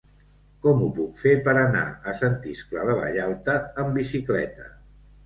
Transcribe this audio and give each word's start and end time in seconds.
Com 0.61 0.79
ho 0.85 0.85
puc 0.99 1.19
fer 1.23 1.33
per 1.47 1.53
anar 1.63 1.83
a 2.11 2.13
Sant 2.21 2.37
Iscle 2.53 2.87
de 2.87 2.95
Vallalta 3.01 3.55
amb 3.85 3.99
bicicleta? 4.01 4.67